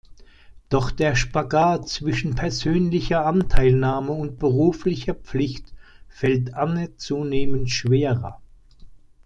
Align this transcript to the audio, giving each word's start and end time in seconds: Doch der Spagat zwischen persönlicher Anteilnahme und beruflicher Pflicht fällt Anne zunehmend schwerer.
Doch 0.69 0.89
der 0.89 1.15
Spagat 1.15 1.87
zwischen 1.87 2.33
persönlicher 2.33 3.23
Anteilnahme 3.27 4.13
und 4.13 4.39
beruflicher 4.39 5.13
Pflicht 5.13 5.75
fällt 6.07 6.55
Anne 6.55 6.95
zunehmend 6.97 7.69
schwerer. 7.69 8.41